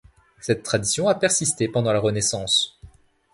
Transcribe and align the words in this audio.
Cette 0.39 0.63
tradition 0.63 1.07
a 1.09 1.13
persisté 1.13 1.67
pendant 1.67 1.93
la 1.93 1.99
Renaissance. 1.99 2.81